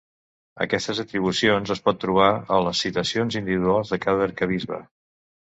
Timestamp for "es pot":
1.75-1.99